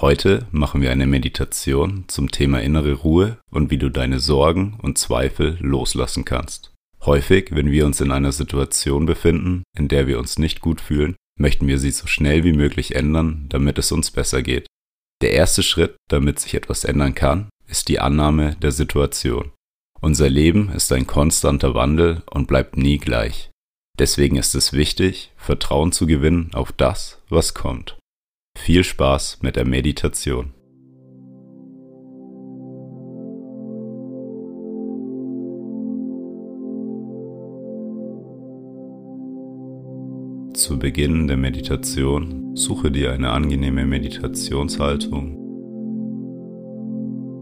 Heute 0.00 0.46
machen 0.50 0.80
wir 0.80 0.90
eine 0.90 1.06
Meditation 1.06 2.04
zum 2.08 2.30
Thema 2.30 2.60
innere 2.60 2.94
Ruhe 2.94 3.38
und 3.50 3.70
wie 3.70 3.78
du 3.78 3.90
deine 3.90 4.18
Sorgen 4.18 4.78
und 4.82 4.98
Zweifel 4.98 5.58
loslassen 5.60 6.24
kannst. 6.24 6.72
Häufig, 7.04 7.48
wenn 7.50 7.70
wir 7.70 7.86
uns 7.86 8.00
in 8.00 8.10
einer 8.10 8.32
Situation 8.32 9.06
befinden, 9.06 9.64
in 9.76 9.88
der 9.88 10.06
wir 10.06 10.18
uns 10.18 10.38
nicht 10.38 10.60
gut 10.60 10.80
fühlen, 10.80 11.16
möchten 11.38 11.66
wir 11.66 11.78
sie 11.78 11.90
so 11.90 12.06
schnell 12.06 12.44
wie 12.44 12.52
möglich 12.52 12.94
ändern, 12.94 13.46
damit 13.48 13.78
es 13.78 13.92
uns 13.92 14.10
besser 14.10 14.42
geht. 14.42 14.66
Der 15.20 15.32
erste 15.32 15.62
Schritt, 15.62 15.96
damit 16.08 16.40
sich 16.40 16.54
etwas 16.54 16.84
ändern 16.84 17.14
kann, 17.14 17.48
ist 17.66 17.88
die 17.88 18.00
Annahme 18.00 18.56
der 18.56 18.72
Situation. 18.72 19.52
Unser 20.00 20.28
Leben 20.28 20.70
ist 20.70 20.92
ein 20.92 21.06
konstanter 21.06 21.74
Wandel 21.74 22.22
und 22.30 22.48
bleibt 22.48 22.76
nie 22.76 22.98
gleich. 22.98 23.50
Deswegen 23.98 24.36
ist 24.36 24.54
es 24.54 24.72
wichtig, 24.72 25.32
Vertrauen 25.36 25.92
zu 25.92 26.06
gewinnen 26.06 26.50
auf 26.54 26.72
das, 26.72 27.22
was 27.28 27.54
kommt. 27.54 27.96
Viel 28.54 28.84
Spaß 28.84 29.38
mit 29.42 29.56
der 29.56 29.64
Meditation. 29.66 30.52
Zu 40.54 40.78
Beginn 40.78 41.26
der 41.26 41.36
Meditation 41.36 42.54
suche 42.54 42.92
dir 42.92 43.12
eine 43.12 43.30
angenehme 43.30 43.84
Meditationshaltung. 43.84 45.38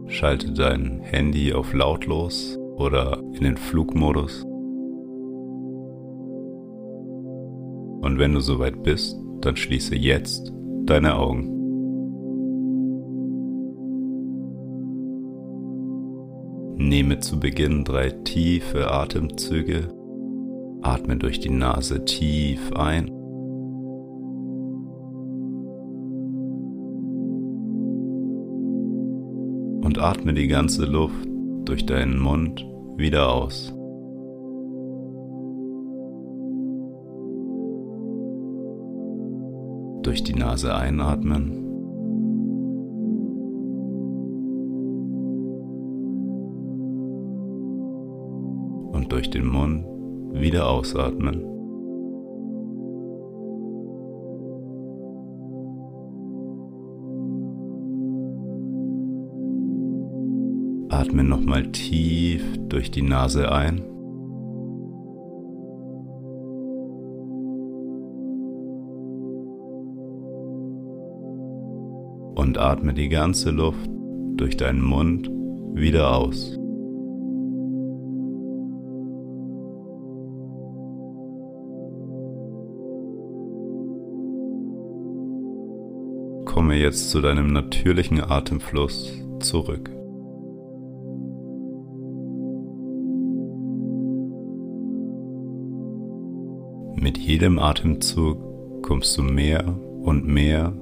Schalte 0.09 0.53
dein 0.53 1.01
Handy 1.01 1.53
auf 1.53 1.75
lautlos 1.75 2.57
oder 2.77 3.23
in 3.35 3.45
den 3.45 3.57
Flugmodus. 3.59 4.43
Und 8.01 8.19
wenn 8.19 8.33
du 8.33 8.41
soweit 8.41 8.83
bist, 8.83 9.19
dann 9.43 9.57
schließe 9.57 9.97
jetzt 9.97 10.55
deine 10.91 11.17
Augen. 11.17 11.57
Nehme 16.77 17.21
zu 17.21 17.39
Beginn 17.39 17.85
drei 17.85 18.11
tiefe 18.11 18.91
Atemzüge. 18.91 19.89
Atme 20.83 21.17
durch 21.17 21.39
die 21.39 21.51
Nase 21.51 22.05
tief 22.05 22.73
ein. 22.73 23.09
Und 29.85 29.99
atme 29.99 30.35
die 30.35 30.49
ganze 30.49 30.87
Luft 30.87 31.29
durch 31.67 31.87
deinen 31.87 32.19
Mund 32.19 32.67
wieder 32.97 33.33
aus. 33.33 33.73
Durch 40.11 40.25
die 40.25 40.35
Nase 40.35 40.75
einatmen. 40.75 41.53
Und 48.91 49.13
durch 49.13 49.31
den 49.31 49.47
Mund 49.47 49.87
wieder 50.33 50.69
ausatmen. 50.69 51.45
Atme 60.89 61.23
nochmal 61.23 61.71
tief 61.71 62.59
durch 62.69 62.91
die 62.91 63.03
Nase 63.03 63.53
ein. 63.53 63.90
Atme 72.71 72.95
die 72.95 73.09
ganze 73.09 73.51
Luft 73.51 73.91
durch 74.37 74.57
deinen 74.57 74.81
Mund 74.81 75.29
wieder 75.75 76.17
aus. 76.17 76.57
Komme 86.45 86.77
jetzt 86.77 87.11
zu 87.11 87.21
deinem 87.21 87.53
natürlichen 87.53 88.21
Atemfluss 88.21 89.21
zurück. 89.41 89.91
Mit 96.95 97.19
jedem 97.19 97.59
Atemzug 97.59 98.83
kommst 98.83 99.19
du 99.19 99.23
mehr 99.23 99.67
und 100.03 100.25
mehr 100.25 100.73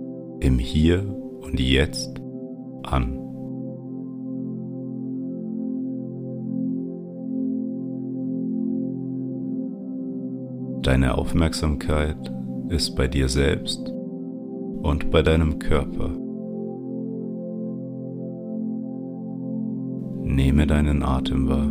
im 0.41 0.59
Hier 0.59 1.07
und 1.51 1.61
Jetzt 1.61 2.21
an. 2.83 3.15
Deine 10.83 11.17
Aufmerksamkeit 11.17 12.33
ist 12.69 12.97
bei 12.97 13.09
dir 13.09 13.29
selbst 13.29 13.93
und 14.83 15.11
bei 15.11 15.23
deinem 15.23 15.59
Körper. 15.59 16.11
Nehme 20.23 20.67
deinen 20.67 21.03
Atem 21.03 21.49
wahr. 21.49 21.69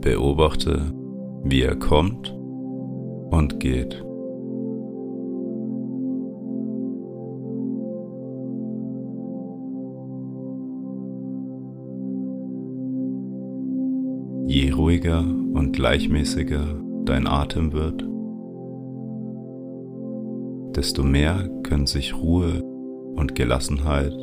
Beobachte, 0.00 0.92
wie 1.44 1.62
er 1.62 1.76
kommt 1.76 2.36
und 3.30 3.58
geht. 3.60 4.04
Gleichmäßiger 15.84 16.80
dein 17.04 17.26
Atem 17.26 17.74
wird, 17.74 18.00
desto 20.74 21.02
mehr 21.02 21.46
können 21.62 21.86
sich 21.86 22.16
Ruhe 22.16 22.62
und 23.16 23.34
Gelassenheit 23.34 24.14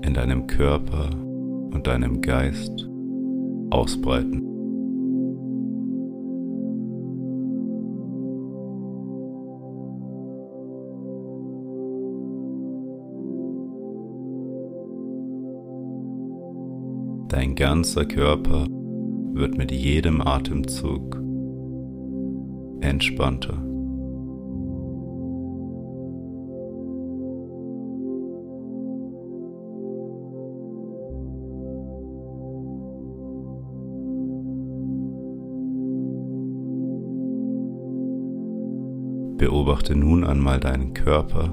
in 0.00 0.14
deinem 0.14 0.46
Körper 0.46 1.10
und 1.70 1.86
deinem 1.86 2.22
Geist 2.22 2.88
ausbreiten. 3.68 4.40
Dein 17.28 17.54
ganzer 17.54 18.06
Körper 18.06 18.66
wird 19.34 19.58
mit 19.58 19.72
jedem 19.72 20.20
Atemzug 20.20 21.20
entspannter. 22.80 23.60
Beobachte 39.36 39.96
nun 39.96 40.24
einmal 40.24 40.60
deinen 40.60 40.94
Körper 40.94 41.52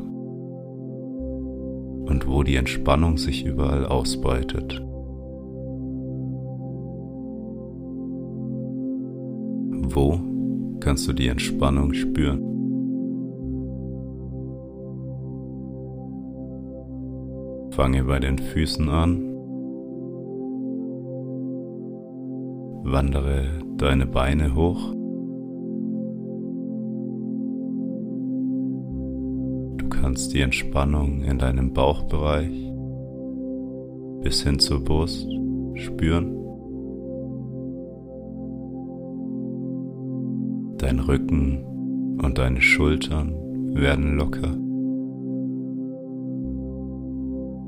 und 2.06 2.28
wo 2.28 2.44
die 2.44 2.56
Entspannung 2.56 3.18
sich 3.18 3.44
überall 3.44 3.86
ausbreitet. 3.86 4.82
Wo 9.94 10.20
kannst 10.80 11.08
du 11.08 11.14
die 11.14 11.28
Entspannung 11.28 11.94
spüren? 11.94 12.40
Fange 17.72 18.04
bei 18.04 18.20
den 18.20 18.38
Füßen 18.38 18.88
an. 18.90 19.28
Wandere 22.84 23.48
deine 23.78 24.06
Beine 24.06 24.56
hoch. 24.56 24.94
Du 29.78 29.90
kannst 29.90 30.34
die 30.34 30.42
Entspannung 30.42 31.24
in 31.24 31.38
deinem 31.38 31.74
Bauchbereich 31.74 32.72
bis 34.22 34.44
hin 34.44 34.60
zur 34.60 34.84
Brust 34.84 35.28
spüren. 35.76 36.41
Dein 40.82 41.00
Rücken 41.00 42.18
und 42.24 42.40
deine 42.40 42.60
Schultern 42.60 43.36
werden 43.76 44.18
locker. 44.18 44.58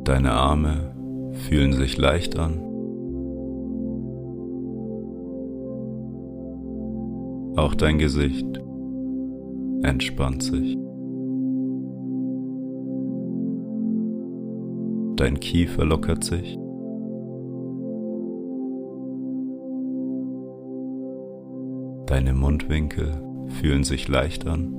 Deine 0.03 0.31
Arme 0.31 0.95
fühlen 1.33 1.73
sich 1.73 1.95
leicht 1.99 2.39
an. 2.39 2.59
Auch 7.55 7.75
dein 7.75 7.99
Gesicht 7.99 8.47
entspannt 9.83 10.41
sich. 10.41 10.75
Dein 15.17 15.39
Kiefer 15.39 15.85
lockert 15.85 16.23
sich. 16.23 16.57
Deine 22.13 22.33
Mundwinkel 22.35 23.19
fühlen 23.59 23.83
sich 23.83 24.07
leicht 24.07 24.45
an. 24.45 24.71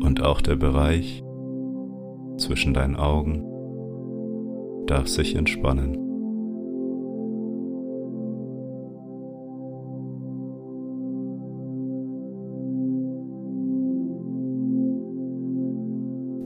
Und 0.00 0.22
auch 0.22 0.40
der 0.40 0.54
Bereich 0.54 1.24
zwischen 2.36 2.72
deinen 2.72 2.94
Augen 2.94 3.42
darf 4.86 5.08
sich 5.08 5.34
entspannen. 5.34 5.98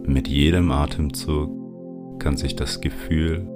Mit 0.06 0.26
jedem 0.26 0.72
Atemzug 0.72 2.18
kann 2.18 2.38
sich 2.38 2.56
das 2.56 2.80
Gefühl 2.80 3.46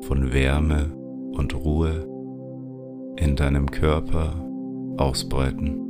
von 0.00 0.32
Wärme 0.32 0.98
und 1.32 1.54
Ruhe 1.54 2.06
in 3.16 3.36
deinem 3.36 3.70
Körper 3.70 4.44
ausbreiten. 4.96 5.89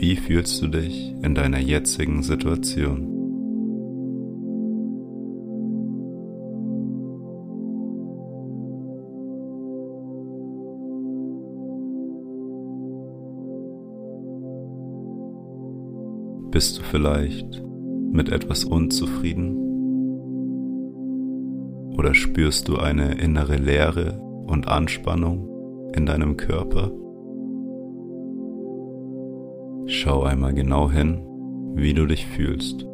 Wie 0.00 0.14
fühlst 0.14 0.62
du 0.62 0.68
dich 0.68 1.12
in 1.22 1.34
deiner 1.34 1.58
jetzigen 1.58 2.22
Situation? 2.22 3.18
Bist 16.52 16.78
du 16.78 16.82
vielleicht 16.84 17.60
mit 18.12 18.28
etwas 18.28 18.64
unzufrieden? 18.64 19.56
Oder 21.98 22.14
spürst 22.14 22.68
du 22.68 22.78
eine 22.78 23.14
innere 23.20 23.56
Leere 23.56 24.20
und 24.46 24.68
Anspannung 24.68 25.90
in 25.92 26.06
deinem 26.06 26.36
Körper? 26.36 26.92
Schau 29.90 30.22
einmal 30.22 30.52
genau 30.52 30.90
hin, 30.90 31.22
wie 31.74 31.94
du 31.94 32.04
dich 32.04 32.26
fühlst. 32.26 32.84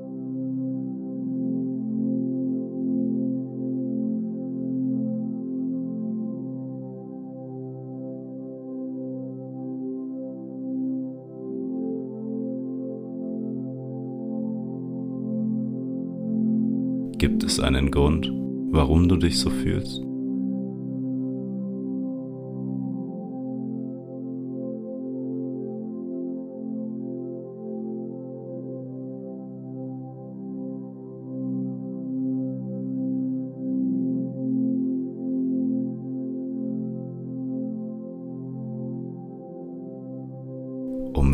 Gibt 17.18 17.42
es 17.42 17.58
einen 17.58 17.90
Grund, 17.90 18.30
warum 18.70 19.08
du 19.08 19.16
dich 19.16 19.40
so 19.40 19.50
fühlst? 19.50 20.00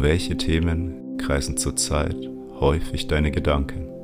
Welche 0.02 0.34
Themen 0.34 1.18
kreisen 1.18 1.58
zurzeit 1.58 2.16
häufig 2.58 3.06
deine 3.06 3.30
Gedanken? 3.30 3.99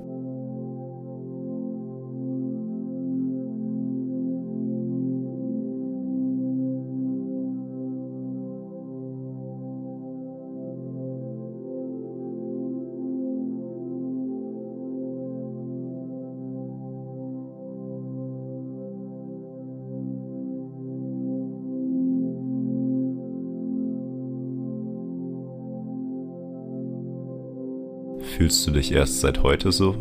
Fühlst 28.36 28.66
du 28.66 28.70
dich 28.72 28.92
erst 28.92 29.20
seit 29.20 29.42
heute 29.42 29.72
so? 29.72 29.94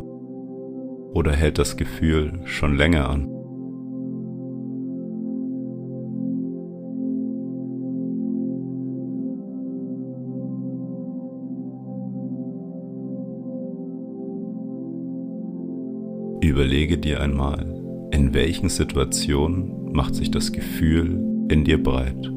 Oder 1.14 1.32
hält 1.32 1.58
das 1.58 1.78
Gefühl 1.78 2.42
schon 2.44 2.76
länger 2.76 3.10
an? 3.10 3.30
Überlege 16.42 16.98
dir 16.98 17.22
einmal, 17.22 18.10
in 18.12 18.34
welchen 18.34 18.68
Situationen 18.68 19.94
macht 19.94 20.13
sich 20.13 20.30
das 20.30 20.51
Gefühl 20.51 21.46
in 21.48 21.63
dir 21.63 21.82
breit. 21.82 22.35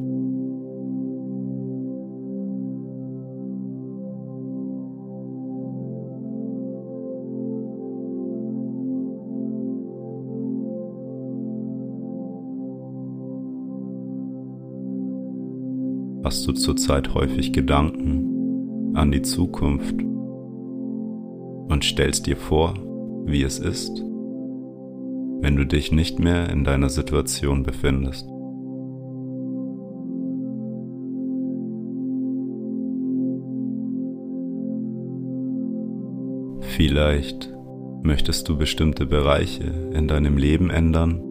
Hast 16.21 16.45
du 16.45 16.51
zurzeit 16.51 17.13
häufig 17.13 17.53
Gedanken 17.53 18.93
an 18.93 19.09
die 19.09 19.21
Zukunft 19.21 19.95
und 21.69 21.83
stellst 21.83 22.27
dir 22.27 22.35
vor, 22.35 22.73
wie 23.25 23.41
es 23.43 23.57
ist, 23.57 24.03
wenn 25.39 25.55
du 25.55 25.65
dich 25.65 25.93
nicht 25.93 26.19
mehr 26.19 26.49
in 26.49 26.65
deiner 26.65 26.89
Situation 26.89 27.63
befindest? 27.63 28.27
Vielleicht 36.75 37.53
möchtest 38.03 38.49
du 38.49 38.57
bestimmte 38.57 39.05
Bereiche 39.05 39.91
in 39.93 40.09
deinem 40.09 40.37
Leben 40.37 40.69
ändern, 40.69 41.23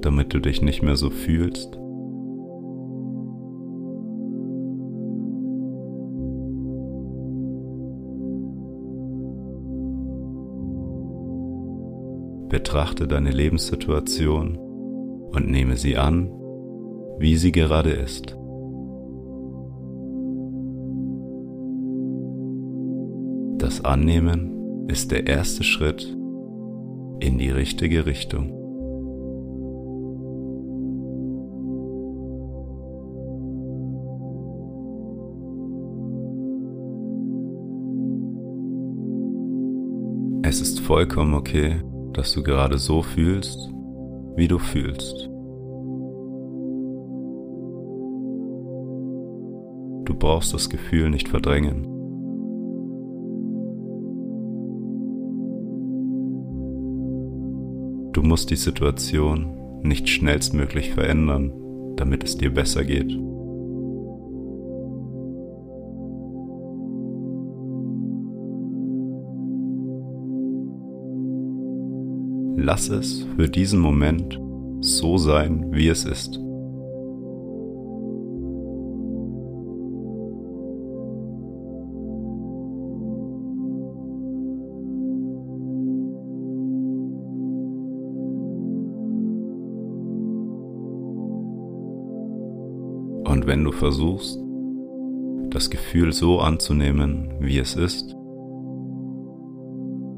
damit 0.00 0.32
du 0.32 0.38
dich 0.38 0.62
nicht 0.62 0.82
mehr 0.82 0.96
so 0.96 1.10
fühlst 1.10 1.81
betrachte 12.52 13.08
deine 13.08 13.30
Lebenssituation 13.30 14.58
und 14.58 15.50
nehme 15.50 15.78
sie 15.78 15.96
an, 15.96 16.30
wie 17.18 17.36
sie 17.36 17.50
gerade 17.50 17.88
ist. 17.88 18.36
Das 23.56 23.82
Annehmen 23.86 24.86
ist 24.86 25.12
der 25.12 25.26
erste 25.28 25.64
Schritt 25.64 26.14
in 27.20 27.38
die 27.38 27.50
richtige 27.50 28.04
Richtung. 28.04 28.52
Es 40.42 40.60
ist 40.60 40.80
vollkommen 40.80 41.32
okay, 41.32 41.80
dass 42.12 42.32
du 42.32 42.42
gerade 42.42 42.78
so 42.78 43.02
fühlst, 43.02 43.70
wie 44.36 44.48
du 44.48 44.58
fühlst. 44.58 45.28
Du 50.04 50.14
brauchst 50.18 50.52
das 50.52 50.68
Gefühl 50.68 51.10
nicht 51.10 51.28
verdrängen. 51.28 51.84
Du 58.12 58.22
musst 58.22 58.50
die 58.50 58.56
Situation 58.56 59.80
nicht 59.82 60.08
schnellstmöglich 60.08 60.92
verändern, 60.92 61.52
damit 61.96 62.24
es 62.24 62.36
dir 62.36 62.52
besser 62.52 62.84
geht. 62.84 63.18
Lass 72.64 72.88
es 72.90 73.26
für 73.34 73.48
diesen 73.48 73.80
Moment 73.80 74.40
so 74.82 75.18
sein, 75.18 75.72
wie 75.72 75.88
es 75.88 76.04
ist. 76.04 76.36
Und 93.24 93.48
wenn 93.48 93.64
du 93.64 93.72
versuchst, 93.72 94.38
das 95.50 95.68
Gefühl 95.68 96.12
so 96.12 96.38
anzunehmen, 96.38 97.28
wie 97.40 97.58
es 97.58 97.74
ist, 97.74 98.14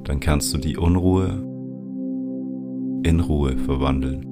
dann 0.04 0.20
kannst 0.20 0.52
du 0.52 0.58
die 0.58 0.76
Unruhe 0.76 1.53
in 3.04 3.20
Ruhe 3.20 3.56
verwandeln. 3.56 4.30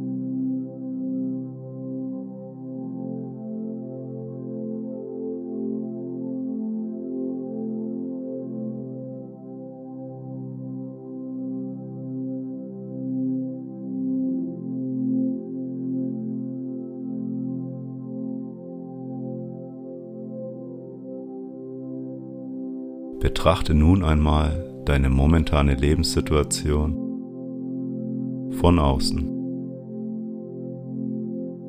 Betrachte 23.20 23.74
nun 23.74 24.02
einmal 24.02 24.82
deine 24.84 25.08
momentane 25.08 25.74
Lebenssituation 25.74 27.11
von 28.52 28.78
außen. 28.78 29.32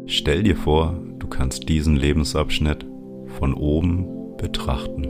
Stell 0.06 0.44
dir 0.44 0.56
vor, 0.56 1.02
du 1.20 1.28
kannst 1.28 1.70
diesen 1.70 1.96
Lebensabschnitt 1.96 2.86
von 3.40 3.54
oben 3.54 4.06
betrachten. 4.38 5.08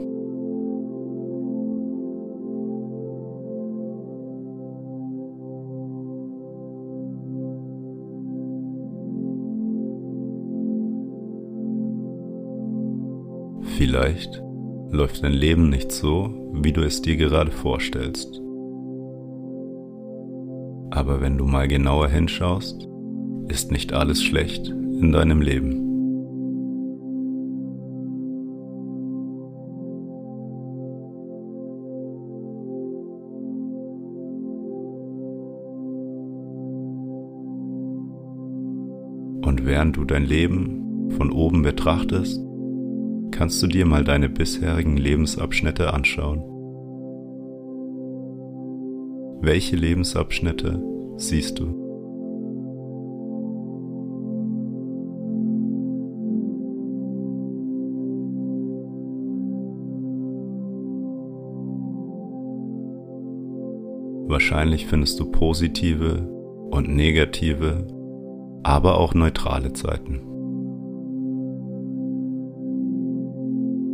Vielleicht 13.76 14.40
läuft 14.90 15.24
dein 15.24 15.32
Leben 15.32 15.68
nicht 15.68 15.90
so, 15.90 16.32
wie 16.52 16.72
du 16.72 16.82
es 16.82 17.02
dir 17.02 17.16
gerade 17.16 17.50
vorstellst. 17.50 18.43
Aber 20.94 21.20
wenn 21.20 21.36
du 21.36 21.44
mal 21.44 21.66
genauer 21.66 22.06
hinschaust, 22.06 22.88
ist 23.48 23.72
nicht 23.72 23.92
alles 23.92 24.22
schlecht 24.22 24.68
in 24.68 25.10
deinem 25.10 25.42
Leben. 25.42 25.80
Und 39.42 39.66
während 39.66 39.96
du 39.96 40.04
dein 40.04 40.24
Leben 40.24 41.10
von 41.16 41.32
oben 41.32 41.62
betrachtest, 41.62 42.40
kannst 43.32 43.60
du 43.60 43.66
dir 43.66 43.84
mal 43.84 44.04
deine 44.04 44.28
bisherigen 44.28 44.96
Lebensabschnitte 44.96 45.92
anschauen. 45.92 46.53
Welche 49.46 49.76
Lebensabschnitte 49.76 50.82
siehst 51.18 51.58
du? 51.58 51.66
Wahrscheinlich 64.28 64.86
findest 64.86 65.20
du 65.20 65.30
positive 65.30 66.26
und 66.70 66.88
negative, 66.88 67.86
aber 68.62 68.98
auch 68.98 69.12
neutrale 69.12 69.74
Zeiten. 69.74 70.22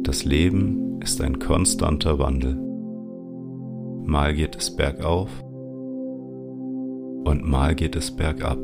Das 0.04 0.24
Leben 0.24 1.00
ist 1.00 1.20
ein 1.20 1.40
konstanter 1.40 2.20
Wandel. 2.20 2.69
Mal 4.10 4.34
geht 4.34 4.56
es 4.56 4.74
bergauf 4.74 5.30
und 7.24 7.48
mal 7.48 7.76
geht 7.76 7.94
es 7.94 8.10
bergab. 8.10 8.58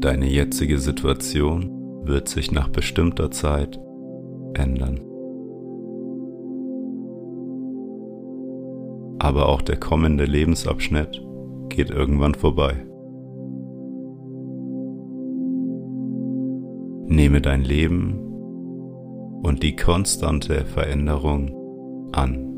Deine 0.00 0.24
jetzige 0.24 0.78
Situation 0.78 2.00
wird 2.06 2.30
sich 2.30 2.50
nach 2.50 2.70
bestimmter 2.70 3.30
Zeit 3.30 3.78
ändern. 4.54 4.98
Aber 9.18 9.50
auch 9.50 9.60
der 9.60 9.76
kommende 9.76 10.24
Lebensabschnitt 10.24 11.22
geht 11.68 11.90
irgendwann 11.90 12.34
vorbei. 12.34 12.86
Nehme 17.12 17.42
dein 17.42 17.62
Leben 17.62 18.18
und 19.42 19.62
die 19.62 19.76
konstante 19.76 20.64
Veränderung 20.64 21.50
an. 22.12 22.48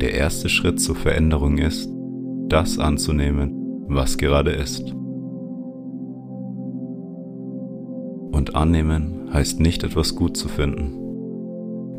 Der 0.00 0.14
erste 0.14 0.48
Schritt 0.48 0.80
zur 0.80 0.96
Veränderung 0.96 1.58
ist, 1.58 1.90
das 2.48 2.78
anzunehmen, 2.78 3.84
was 3.88 4.16
gerade 4.16 4.52
ist. 4.52 4.90
Und 8.32 8.54
annehmen 8.54 9.28
heißt 9.34 9.60
nicht 9.60 9.84
etwas 9.84 10.16
gut 10.16 10.34
zu 10.34 10.48
finden. 10.48 10.94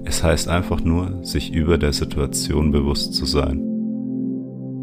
Es 0.06 0.24
heißt 0.24 0.48
einfach 0.48 0.84
nur, 0.84 1.24
sich 1.24 1.54
über 1.54 1.78
der 1.78 1.94
Situation 1.94 2.72
bewusst 2.72 3.14
zu 3.14 3.26
sein 3.26 3.69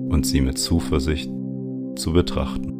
und 0.08 0.26
sie 0.26 0.40
mit 0.40 0.58
Zuversicht 0.58 1.30
zu 1.96 2.12
betrachten. 2.12 2.72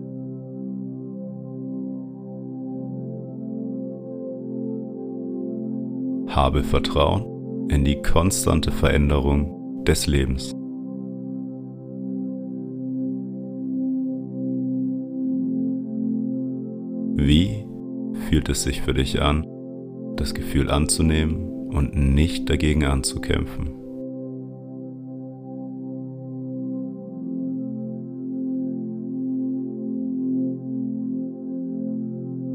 Habe 6.28 6.62
Vertrauen 6.62 7.68
in 7.71 7.85
die 7.85 8.00
konstante 8.02 8.71
Veränderung 8.71 9.85
des 9.85 10.06
Lebens. 10.06 10.52
Wie 17.18 17.66
fühlt 18.28 18.49
es 18.49 18.62
sich 18.62 18.83
für 18.83 18.95
dich 18.95 19.23
an, 19.23 19.47
das 20.16 20.35
Gefühl 20.35 20.71
anzunehmen 20.71 21.50
und 21.71 21.97
nicht 21.97 22.49
dagegen 22.50 22.85
anzukämpfen? 22.85 23.86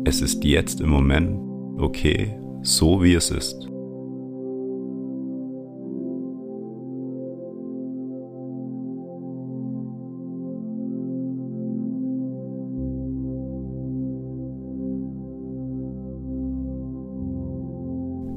Es 0.04 0.20
ist 0.22 0.44
jetzt 0.44 0.82
im 0.82 0.90
Moment 0.90 1.40
okay, 1.80 2.36
so 2.64 3.04
wie 3.04 3.14
es 3.14 3.30
ist. 3.30 3.68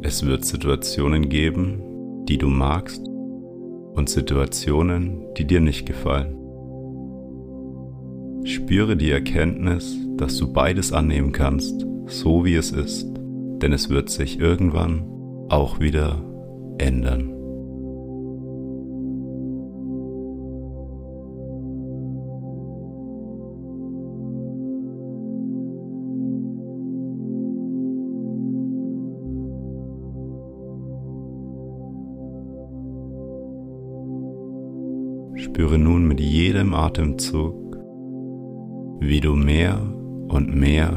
Es 0.03 0.25
wird 0.27 0.45
Situationen 0.45 1.31
geben, 1.31 2.25
die 2.29 2.37
du 2.37 2.49
magst 2.49 3.03
und 3.95 4.11
Situationen, 4.11 5.35
die 5.39 5.47
dir 5.47 5.61
nicht 5.61 5.87
gefallen. 5.87 6.37
Spüre 8.45 8.99
die 8.99 9.11
Erkenntnis, 9.11 10.04
dass 10.17 10.37
du 10.37 10.53
beides 10.53 10.93
annehmen 10.93 11.33
kannst, 11.33 11.87
so 12.07 12.45
wie 12.45 12.55
es 12.55 12.71
ist, 12.71 13.09
denn 13.63 13.73
es 13.73 13.91
wird 13.91 14.11
sich 14.11 14.39
irgendwann 14.39 15.05
auch 15.49 15.81
wieder 15.81 16.23
ändern. 16.79 17.31
Spüre 35.37 35.79
nun 35.79 36.09
mit 36.09 36.21
jedem 36.21 36.75
Atemzug, 36.75 37.77
wie 39.01 39.21
du 39.21 39.37
mehr 39.37 39.94
und 40.29 40.55
mehr 40.55 40.97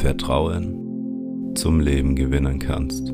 Vertrauen 0.00 1.54
zum 1.54 1.80
Leben 1.80 2.14
gewinnen 2.16 2.58
kannst. 2.58 3.12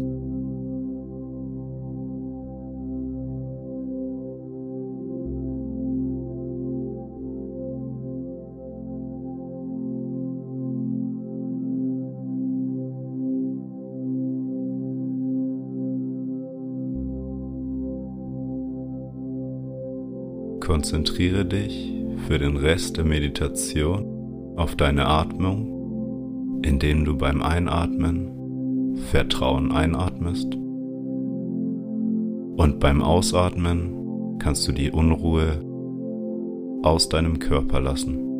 Konzentriere 20.60 21.44
dich 21.44 21.92
für 22.26 22.38
den 22.38 22.56
Rest 22.56 22.96
der 22.96 23.04
Meditation 23.04 24.21
auf 24.56 24.76
deine 24.76 25.06
Atmung, 25.06 26.60
indem 26.62 27.04
du 27.04 27.16
beim 27.16 27.42
Einatmen 27.42 28.96
Vertrauen 29.10 29.72
einatmest 29.72 30.54
und 32.56 32.78
beim 32.78 33.02
Ausatmen 33.02 34.38
kannst 34.38 34.68
du 34.68 34.72
die 34.72 34.90
Unruhe 34.90 35.60
aus 36.82 37.08
deinem 37.08 37.38
Körper 37.38 37.80
lassen. 37.80 38.31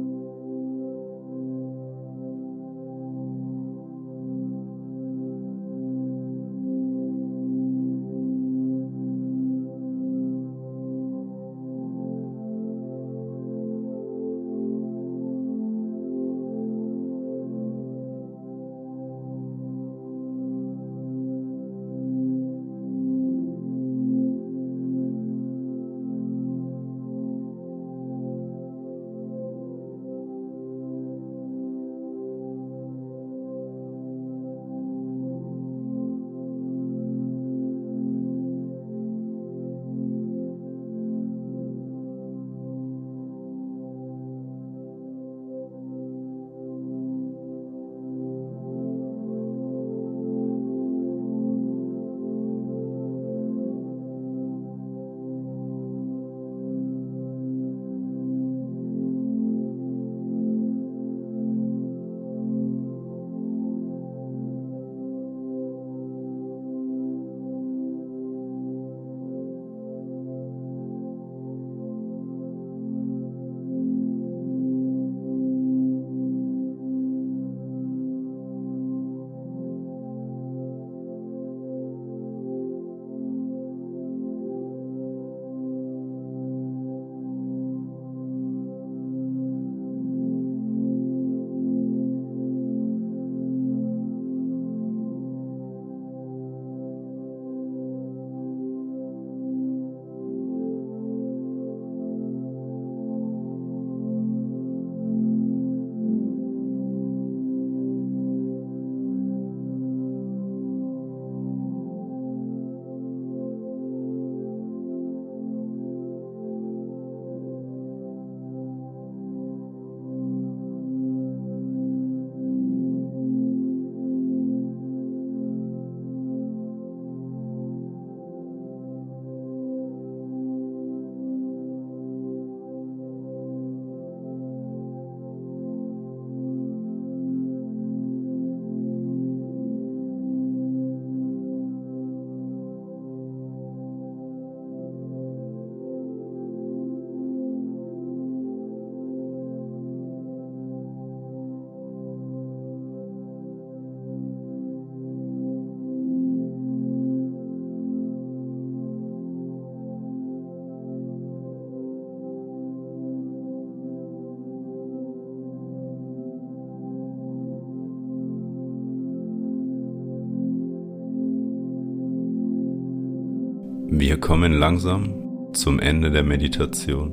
Wir 173.95 174.19
kommen 174.19 174.55
langsam 174.55 175.53
zum 175.53 175.79
Ende 175.79 176.11
der 176.11 176.23
Meditation. 176.23 177.13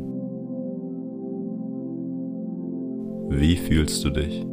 Wie 3.29 3.57
fühlst 3.57 4.05
du 4.05 4.09
dich? 4.09 4.45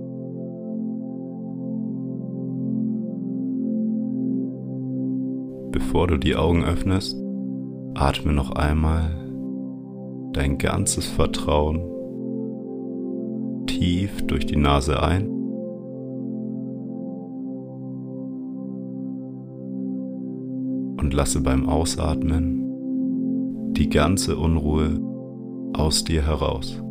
Bevor 5.70 6.08
du 6.08 6.16
die 6.16 6.34
Augen 6.34 6.64
öffnest, 6.64 7.16
atme 7.94 8.32
noch 8.32 8.50
einmal 8.50 9.16
dein 10.32 10.58
ganzes 10.58 11.06
Vertrauen 11.06 11.80
tief 13.68 14.26
durch 14.26 14.46
die 14.46 14.56
Nase 14.56 15.00
ein 15.00 15.35
lasse 21.16 21.40
beim 21.40 21.66
Ausatmen 21.66 22.62
die 23.72 23.88
ganze 23.88 24.36
Unruhe 24.36 25.00
aus 25.72 26.04
dir 26.04 26.26
heraus. 26.26 26.82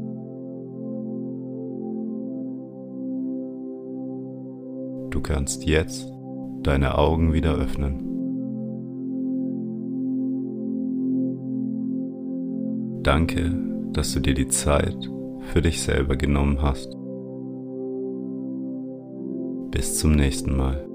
Du 5.12 5.22
kannst 5.22 5.66
jetzt 5.66 6.12
deine 6.64 6.98
Augen 6.98 7.34
wieder 7.34 7.54
öffnen. 7.54 8.02
Danke, 13.04 13.56
dass 13.94 14.14
du 14.14 14.20
dir 14.22 14.34
die 14.34 14.48
Zeit 14.48 14.98
für 15.54 15.62
dich 15.62 15.82
selber 15.82 16.16
genommen 16.16 16.64
hast. 16.64 16.90
Bis 19.70 20.00
zum 20.00 20.14
nächsten 20.14 20.58
Mal. 20.58 20.95